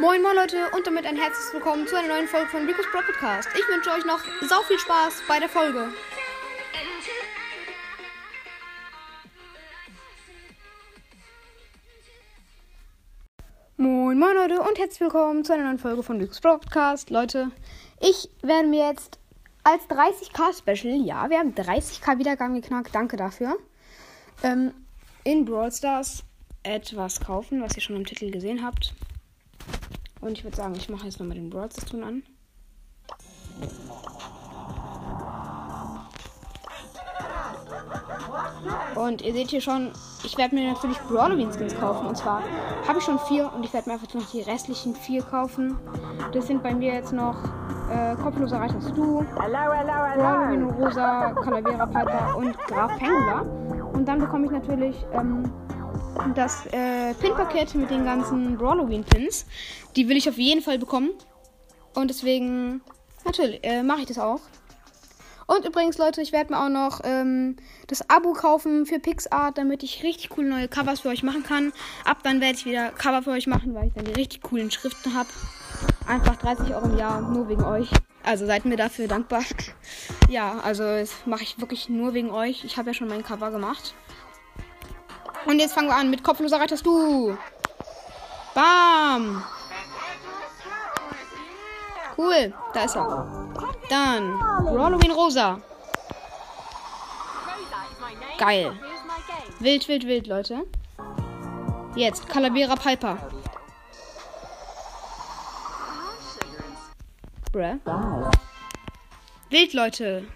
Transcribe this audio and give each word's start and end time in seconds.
Moin 0.00 0.22
moin 0.22 0.36
Leute 0.36 0.70
und 0.76 0.86
damit 0.86 1.04
ein 1.06 1.16
herzliches 1.16 1.52
Willkommen 1.52 1.84
zu 1.88 1.96
einer 1.96 2.06
neuen 2.06 2.28
Folge 2.28 2.46
von 2.46 2.64
Rico's 2.64 2.86
Pro 2.92 3.00
Podcast. 3.00 3.48
Ich 3.52 3.66
wünsche 3.66 3.90
euch 3.90 4.04
noch 4.04 4.20
sau 4.48 4.62
viel 4.62 4.78
Spaß 4.78 5.22
bei 5.26 5.40
der 5.40 5.48
Folge. 5.48 5.88
Moin 13.76 14.16
moin 14.20 14.36
Leute 14.36 14.60
und 14.60 14.78
herzlich 14.78 15.00
willkommen 15.00 15.44
zu 15.44 15.52
einer 15.52 15.64
neuen 15.64 15.80
Folge 15.80 16.04
von 16.04 16.20
Rico's 16.20 16.40
Pro 16.40 16.58
Podcast. 16.58 17.10
Leute, 17.10 17.50
ich 18.00 18.30
werde 18.42 18.68
mir 18.68 18.86
jetzt 18.90 19.18
als 19.64 19.82
30k 19.88 20.56
Special, 20.56 20.94
ja, 21.04 21.28
wir 21.28 21.40
haben 21.40 21.54
30k 21.54 22.20
Wiedergaben 22.20 22.54
geknackt, 22.54 22.94
danke 22.94 23.16
dafür, 23.16 23.56
ähm, 24.44 24.72
in 25.24 25.44
Brawl 25.44 25.72
Stars 25.72 26.22
etwas 26.62 27.18
kaufen, 27.18 27.60
was 27.60 27.74
ihr 27.74 27.82
schon 27.82 27.96
im 27.96 28.06
Titel 28.06 28.30
gesehen 28.30 28.64
habt. 28.64 28.94
Und 30.20 30.32
ich 30.32 30.44
würde 30.44 30.56
sagen, 30.56 30.74
ich 30.74 30.88
mache 30.88 31.04
jetzt 31.04 31.20
nochmal 31.20 31.36
den 31.36 31.50
Brawl 31.50 31.68
Ton 31.68 32.04
an. 32.04 32.22
Und 38.94 39.22
ihr 39.22 39.32
seht 39.32 39.50
hier 39.50 39.60
schon, 39.60 39.92
ich 40.24 40.36
werde 40.36 40.54
mir 40.54 40.72
natürlich 40.72 40.98
Brawloween 41.02 41.52
Skins 41.52 41.74
kaufen. 41.78 42.06
Und 42.06 42.16
zwar 42.16 42.42
habe 42.86 42.98
ich 42.98 43.04
schon 43.04 43.18
vier 43.20 43.52
und 43.54 43.64
ich 43.64 43.72
werde 43.72 43.88
mir 43.88 43.94
einfach 43.94 44.12
noch 44.14 44.28
die 44.30 44.40
restlichen 44.40 44.94
vier 44.94 45.22
kaufen. 45.22 45.78
Das 46.32 46.46
sind 46.46 46.62
bei 46.62 46.74
mir 46.74 46.94
jetzt 46.94 47.12
noch 47.12 47.36
äh, 47.90 48.16
Kopfloser 48.16 48.60
Reiter 48.60 48.80
Stu, 48.80 49.24
Brawloween 49.36 50.64
Rosa, 50.64 51.32
Calavera 51.32 51.86
Piper 51.86 52.36
und 52.36 52.58
Graf 52.66 52.98
Pengula. 52.98 53.42
Und 53.92 54.06
dann 54.06 54.18
bekomme 54.18 54.46
ich 54.46 54.50
natürlich 54.50 54.96
ähm, 55.12 55.50
das 56.34 56.66
äh, 56.66 57.14
Pin-Paket 57.14 57.74
mit 57.74 57.90
den 57.90 58.04
ganzen 58.04 58.58
Halloween-Pins. 58.58 59.46
Die 59.96 60.08
will 60.08 60.16
ich 60.16 60.28
auf 60.28 60.38
jeden 60.38 60.62
Fall 60.62 60.78
bekommen. 60.78 61.10
Und 61.94 62.08
deswegen, 62.08 62.80
natürlich, 63.24 63.64
äh, 63.64 63.82
mache 63.82 64.00
ich 64.00 64.06
das 64.06 64.18
auch. 64.18 64.40
Und 65.46 65.64
übrigens, 65.64 65.96
Leute, 65.96 66.20
ich 66.20 66.32
werde 66.32 66.52
mir 66.52 66.62
auch 66.62 66.68
noch 66.68 67.00
ähm, 67.04 67.56
das 67.86 68.08
Abo 68.10 68.34
kaufen 68.34 68.84
für 68.84 68.98
PixArt, 68.98 69.56
damit 69.56 69.82
ich 69.82 70.02
richtig 70.02 70.28
coole 70.28 70.46
neue 70.46 70.68
Covers 70.68 71.00
für 71.00 71.08
euch 71.08 71.22
machen 71.22 71.42
kann. 71.42 71.72
Ab 72.04 72.18
dann 72.22 72.42
werde 72.42 72.58
ich 72.58 72.66
wieder 72.66 72.90
Cover 72.90 73.22
für 73.22 73.30
euch 73.30 73.46
machen, 73.46 73.74
weil 73.74 73.86
ich 73.86 73.94
dann 73.94 74.04
die 74.04 74.12
richtig 74.12 74.42
coolen 74.42 74.70
Schriften 74.70 75.14
habe. 75.14 75.28
Einfach 76.06 76.36
30 76.36 76.74
Euro 76.74 76.86
im 76.90 76.98
Jahr, 76.98 77.22
nur 77.22 77.48
wegen 77.48 77.64
euch. 77.64 77.88
Also 78.22 78.44
seid 78.44 78.66
mir 78.66 78.76
dafür 78.76 79.08
dankbar. 79.08 79.42
ja, 80.28 80.60
also 80.60 80.82
das 80.82 81.12
mache 81.24 81.44
ich 81.44 81.58
wirklich 81.58 81.88
nur 81.88 82.12
wegen 82.12 82.30
euch. 82.30 82.64
Ich 82.64 82.76
habe 82.76 82.90
ja 82.90 82.94
schon 82.94 83.08
mein 83.08 83.22
Cover 83.22 83.50
gemacht. 83.50 83.94
Und 85.48 85.58
jetzt 85.60 85.72
fangen 85.72 85.88
wir 85.88 85.96
an 85.96 86.10
mit 86.10 86.22
kopfloser 86.22 86.60
Reiterst 86.60 86.84
du. 86.84 87.34
Bam. 88.54 89.42
Cool, 92.18 92.52
da 92.74 92.84
ist 92.84 92.96
er. 92.96 93.48
Dann 93.88 94.38
Halloween 94.42 95.10
Rosa. 95.10 95.58
Geil. 98.36 98.78
Wild, 99.58 99.88
wild, 99.88 100.06
wild, 100.06 100.26
Leute. 100.26 100.66
Jetzt 101.94 102.28
Calavera 102.28 102.76
Piper. 102.76 103.16
Bruh. 107.52 107.78
Wild, 109.48 109.72
Leute. 109.72 110.28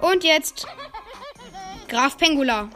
Und 0.00 0.22
jetzt 0.22 0.68
Graf 1.88 2.16
Pengula. 2.16 2.68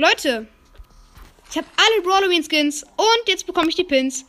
Leute, 0.00 0.46
ich 1.50 1.58
habe 1.58 1.66
alle 1.76 2.02
Brawloween 2.02 2.42
Skins 2.42 2.84
und 2.84 3.28
jetzt 3.28 3.46
bekomme 3.46 3.68
ich 3.68 3.76
die 3.76 3.84
Pins. 3.84 4.24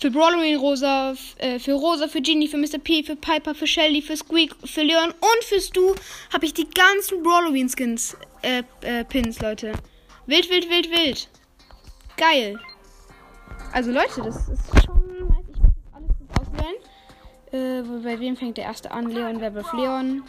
Für 0.00 0.08
Brawloween 0.08 0.56
Rosa, 0.56 1.14
äh, 1.38 1.58
für 1.58 1.72
Rosa, 1.72 2.06
für 2.06 2.20
Genie, 2.20 2.46
für 2.46 2.58
Mr. 2.58 2.78
P, 2.78 3.02
für 3.02 3.16
Piper, 3.16 3.56
für 3.56 3.66
Shelly, 3.66 4.02
für 4.02 4.16
Squeak, 4.16 4.54
für 4.64 4.82
Leon 4.82 5.10
und 5.10 5.44
für 5.44 5.60
Stu 5.60 5.96
habe 6.32 6.46
ich 6.46 6.54
die 6.54 6.70
ganzen 6.70 7.24
Brawloween 7.24 7.68
Skins, 7.68 8.16
äh, 8.42 8.62
äh, 8.82 9.04
Pins, 9.04 9.40
Leute. 9.40 9.72
Wild, 10.26 10.48
wild, 10.48 10.70
wild, 10.70 10.88
wild. 10.88 11.28
Geil. 12.16 12.56
Also 13.72 13.90
Leute, 13.90 14.22
das 14.22 14.48
ist 14.48 14.84
schon 14.86 15.26
nice. 15.26 15.44
Ich 15.52 15.60
werde 15.60 15.74
alles 15.92 16.10
gut 16.20 16.40
auswählen. 16.40 16.76
Äh, 17.50 18.00
bei 18.00 18.20
wem 18.20 18.36
fängt 18.36 18.58
der 18.58 18.66
erste 18.66 18.92
an? 18.92 19.10
Leon, 19.10 19.40
Werwolf 19.40 19.72
Leon. 19.72 20.22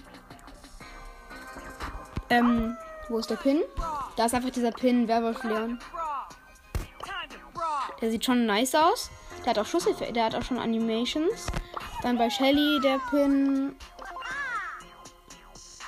Ähm, 2.32 2.76
wo 3.10 3.20
ist 3.20 3.30
der 3.30 3.36
Pin? 3.36 3.62
Da 4.16 4.26
ist 4.26 4.34
einfach 4.34 4.50
dieser 4.50 4.72
Pin, 4.72 5.08
Werwolf 5.08 5.44
Leon. 5.44 5.80
Der 8.02 8.12
sieht 8.12 8.26
schon 8.26 8.46
nice 8.46 8.76
aus. 8.76 9.10
Der 9.40 9.52
hat 9.52 9.60
auch 9.60 9.66
Schusseffekte, 9.66 10.14
der 10.14 10.26
hat 10.26 10.36
auch 10.36 10.44
schon 10.44 10.58
Animations. 10.58 11.48
Dann 12.02 12.18
bei 12.18 12.30
Shelly 12.30 12.80
der 12.82 13.00
Pin. 13.10 13.76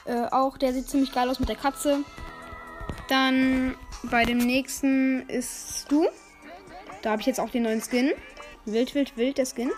Äh, 0.05 0.27
auch, 0.31 0.57
der 0.57 0.73
sieht 0.73 0.89
ziemlich 0.89 1.11
geil 1.11 1.29
aus 1.29 1.39
mit 1.39 1.49
der 1.49 1.55
Katze. 1.55 2.03
Dann 3.07 3.75
bei 4.03 4.25
dem 4.25 4.37
nächsten 4.37 5.27
ist 5.29 5.85
du. 5.89 6.07
Da 7.01 7.11
habe 7.11 7.21
ich 7.21 7.27
jetzt 7.27 7.39
auch 7.39 7.49
den 7.49 7.63
neuen 7.63 7.81
Skin. 7.81 8.11
Wild, 8.65 8.93
wild, 8.95 9.15
wild, 9.15 9.37
der 9.37 9.45
Skin. 9.45 9.71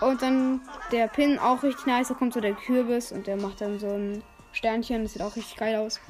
Und 0.00 0.22
dann 0.22 0.60
der 0.92 1.08
Pin 1.08 1.38
auch 1.38 1.62
richtig 1.62 1.86
nice. 1.86 2.08
Da 2.08 2.14
kommt 2.14 2.34
so 2.34 2.40
der 2.40 2.54
Kürbis 2.54 3.10
und 3.12 3.26
der 3.26 3.36
macht 3.36 3.60
dann 3.60 3.78
so 3.78 3.88
ein 3.88 4.22
Sternchen. 4.52 5.02
Das 5.02 5.14
sieht 5.14 5.22
auch 5.22 5.36
richtig 5.36 5.56
geil 5.56 5.76
aus. 5.76 6.00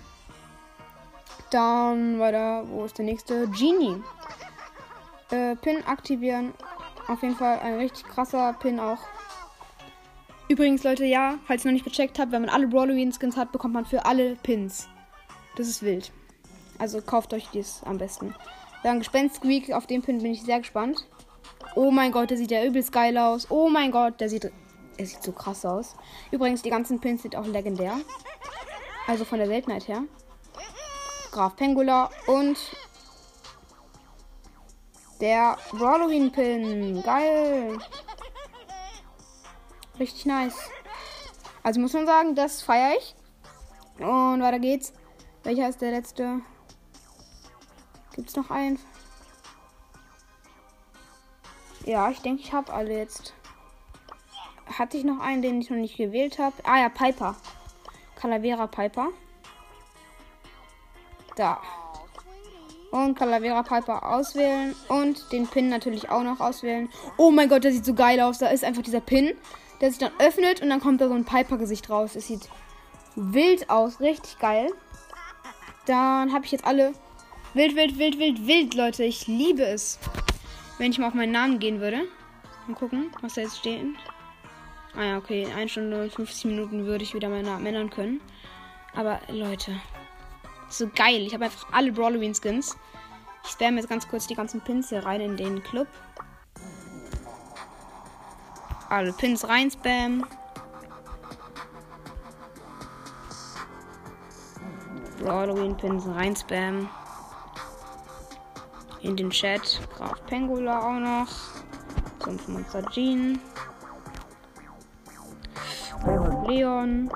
Dann 1.54 2.18
weiter, 2.18 2.64
wo 2.66 2.84
ist 2.84 2.98
der 2.98 3.04
nächste? 3.04 3.46
Genie. 3.46 4.02
Äh, 5.30 5.54
Pin 5.54 5.84
aktivieren. 5.86 6.52
Auf 7.06 7.22
jeden 7.22 7.36
Fall 7.36 7.60
ein 7.60 7.74
richtig 7.74 8.08
krasser 8.08 8.54
Pin 8.54 8.80
auch. 8.80 8.98
Übrigens, 10.48 10.82
Leute, 10.82 11.04
ja, 11.04 11.38
falls 11.46 11.64
ihr 11.64 11.70
noch 11.70 11.74
nicht 11.74 11.84
gecheckt 11.84 12.18
habt, 12.18 12.32
wenn 12.32 12.42
man 12.42 12.50
alle 12.50 12.66
Brawloween-Skins 12.66 13.36
hat, 13.36 13.52
bekommt 13.52 13.72
man 13.72 13.84
für 13.84 14.04
alle 14.04 14.34
Pins. 14.34 14.88
Das 15.54 15.68
ist 15.68 15.84
wild. 15.84 16.10
Also 16.80 17.00
kauft 17.00 17.32
euch 17.32 17.48
dies 17.50 17.82
am 17.84 17.98
besten. 17.98 18.34
Dann 18.82 18.98
Gespenst 18.98 19.36
Squeak, 19.36 19.72
auf 19.72 19.86
den 19.86 20.02
Pin 20.02 20.18
bin 20.18 20.32
ich 20.32 20.42
sehr 20.42 20.58
gespannt. 20.58 21.06
Oh 21.76 21.92
mein 21.92 22.10
Gott, 22.10 22.30
der 22.30 22.36
sieht 22.36 22.50
ja 22.50 22.64
übelst 22.64 22.90
geil 22.90 23.16
aus. 23.16 23.48
Oh 23.48 23.68
mein 23.68 23.92
Gott, 23.92 24.20
der 24.20 24.28
sieht, 24.28 24.50
der 24.98 25.06
sieht 25.06 25.22
so 25.22 25.30
krass 25.30 25.64
aus. 25.64 25.94
Übrigens, 26.32 26.62
die 26.62 26.70
ganzen 26.70 26.98
Pins 26.98 27.22
sind 27.22 27.36
auch 27.36 27.46
legendär. 27.46 27.96
Also 29.06 29.24
von 29.24 29.38
der 29.38 29.46
Seltenheit 29.46 29.86
her. 29.86 30.02
Graf 31.34 31.56
Pengula 31.56 32.10
und 32.28 32.56
der 35.20 35.58
Halloween 35.72 36.30
Pin. 36.30 37.02
Geil. 37.02 37.76
Richtig 39.98 40.26
nice. 40.26 40.70
Also 41.64 41.80
muss 41.80 41.92
man 41.92 42.06
sagen, 42.06 42.36
das 42.36 42.62
feiere 42.62 42.96
ich. 42.96 43.16
Und 43.98 44.42
weiter 44.42 44.60
geht's. 44.60 44.92
Welcher 45.42 45.68
ist 45.68 45.80
der 45.80 45.90
letzte? 45.90 46.40
Gibt 48.14 48.28
es 48.28 48.36
noch 48.36 48.50
einen? 48.52 48.78
Ja, 51.84 52.10
ich 52.10 52.20
denke, 52.20 52.42
ich 52.42 52.52
habe 52.52 52.72
alle 52.72 52.96
jetzt. 52.96 53.34
Hatte 54.66 54.96
ich 54.96 55.02
noch 55.02 55.18
einen, 55.18 55.42
den 55.42 55.60
ich 55.60 55.68
noch 55.68 55.78
nicht 55.78 55.96
gewählt 55.96 56.38
habe? 56.38 56.54
Ah 56.62 56.78
ja, 56.78 56.88
Piper. 56.88 57.34
Calavera 58.14 58.68
Piper. 58.68 59.08
Da. 61.36 61.60
Und 62.90 63.18
Calavera 63.18 63.62
Piper 63.62 64.08
auswählen. 64.08 64.74
Und 64.88 65.32
den 65.32 65.46
Pin 65.46 65.68
natürlich 65.68 66.10
auch 66.10 66.22
noch 66.22 66.40
auswählen. 66.40 66.88
Oh 67.16 67.30
mein 67.30 67.48
Gott, 67.48 67.64
der 67.64 67.72
sieht 67.72 67.84
so 67.84 67.94
geil 67.94 68.20
aus. 68.20 68.38
Da 68.38 68.48
ist 68.48 68.64
einfach 68.64 68.82
dieser 68.82 69.00
Pin, 69.00 69.34
der 69.80 69.90
sich 69.90 69.98
dann 69.98 70.12
öffnet 70.18 70.62
und 70.62 70.70
dann 70.70 70.80
kommt 70.80 71.00
da 71.00 71.08
so 71.08 71.14
ein 71.14 71.24
Piper-Gesicht 71.24 71.90
raus. 71.90 72.14
Es 72.14 72.28
sieht 72.28 72.48
wild 73.16 73.68
aus. 73.68 74.00
Richtig 74.00 74.38
geil. 74.38 74.70
Dann 75.86 76.32
habe 76.32 76.44
ich 76.44 76.52
jetzt 76.52 76.64
alle. 76.64 76.92
Wild, 77.54 77.76
wild, 77.76 77.98
wild, 77.98 78.18
wild, 78.18 78.46
wild, 78.46 78.74
Leute. 78.74 79.04
Ich 79.04 79.26
liebe 79.26 79.64
es. 79.64 79.98
Wenn 80.78 80.90
ich 80.90 80.98
mal 80.98 81.08
auf 81.08 81.14
meinen 81.14 81.32
Namen 81.32 81.58
gehen 81.58 81.80
würde. 81.80 82.02
Mal 82.66 82.76
gucken, 82.76 83.12
was 83.20 83.34
da 83.34 83.42
jetzt 83.42 83.58
steht. 83.58 83.84
Ah 84.96 85.02
ja, 85.02 85.18
okay. 85.18 85.46
1 85.56 85.72
Stunde 85.72 86.02
und 86.02 86.12
50 86.12 86.44
Minuten 86.44 86.86
würde 86.86 87.02
ich 87.02 87.14
wieder 87.14 87.28
meinen 87.28 87.46
Namen 87.46 87.66
ändern 87.66 87.90
können. 87.90 88.20
Aber 88.94 89.20
Leute, 89.28 89.72
so 90.78 90.88
geil. 90.94 91.22
Ich 91.22 91.34
habe 91.34 91.44
einfach 91.44 91.66
alle 91.72 91.92
Brawloween 91.92 92.34
Skins. 92.34 92.76
Ich 93.44 93.50
spam 93.50 93.76
jetzt 93.76 93.88
ganz 93.88 94.08
kurz 94.08 94.26
die 94.26 94.34
ganzen 94.34 94.60
Pins 94.60 94.88
hier 94.88 95.04
rein 95.04 95.20
in 95.20 95.36
den 95.36 95.62
Club. 95.62 95.88
Alle 98.88 99.12
Pins 99.12 99.46
rein 99.48 99.70
spam. 99.70 100.26
Brawloween 105.20 105.76
Pins 105.76 106.06
rein 106.06 106.34
spam. 106.36 106.88
In 109.00 109.16
den 109.16 109.30
Chat. 109.30 109.80
Graf 109.96 110.24
Pengula 110.26 110.78
auch 110.78 111.00
noch. 111.00 111.28
5 112.24 112.48
Monster 112.48 112.82
Jean. 112.90 113.40
Leon. 116.46 117.10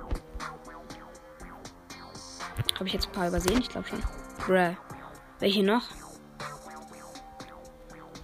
Habe 2.79 2.87
ich 2.87 2.93
jetzt 2.93 3.07
ein 3.07 3.13
paar 3.13 3.27
übersehen? 3.27 3.61
Ich 3.61 3.69
glaube 3.69 3.89
schon. 3.89 4.03
Bruh. 4.47 4.77
Welche 5.41 5.65
noch? 5.65 5.83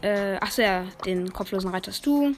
Äh, 0.00 0.36
achso, 0.36 0.62
ja, 0.62 0.84
den 1.04 1.32
kopflosen 1.32 1.70
Reiter 1.70 1.90
hast 1.90 2.06
du. 2.06 2.36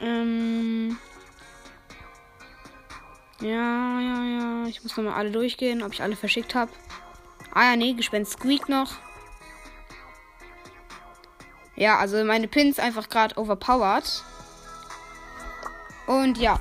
Ähm. 0.00 0.98
Ja, 3.40 4.00
ja, 4.00 4.24
ja. 4.24 4.66
Ich 4.66 4.82
muss 4.82 4.96
nochmal 4.96 5.14
alle 5.14 5.30
durchgehen, 5.30 5.82
ob 5.82 5.92
ich 5.92 6.02
alle 6.02 6.16
verschickt 6.16 6.54
habe. 6.54 6.72
Ah 7.52 7.70
ja, 7.70 7.76
nee, 7.76 7.92
Gespenst 7.92 8.32
Squeak 8.32 8.68
noch. 8.68 8.92
Ja, 11.76 11.98
also 11.98 12.24
meine 12.24 12.48
Pins 12.48 12.78
einfach 12.78 13.08
gerade 13.08 13.36
overpowered. 13.36 14.24
Und 16.06 16.38
ja. 16.38 16.60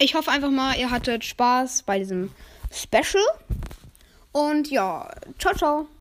Ich 0.00 0.14
hoffe 0.14 0.30
einfach 0.30 0.50
mal, 0.50 0.78
ihr 0.78 0.92
hattet 0.92 1.24
Spaß 1.24 1.82
bei 1.82 1.98
diesem 1.98 2.30
Special. 2.72 3.24
Und 4.30 4.70
ja, 4.70 5.10
ciao, 5.40 5.54
ciao. 5.54 5.88